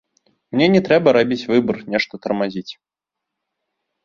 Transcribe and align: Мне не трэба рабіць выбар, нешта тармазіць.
Мне 0.53 0.67
не 0.75 0.79
трэба 0.87 1.13
рабіць 1.17 1.47
выбар, 1.51 1.75
нешта 1.97 2.13
тармазіць. 2.25 2.67